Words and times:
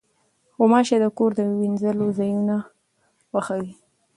غوماشې 0.57 0.97
د 1.03 1.05
کور 1.17 1.31
د 1.37 1.39
وینځلو 1.59 2.07
ځایونه 2.19 2.55
خوښوي. 3.29 3.71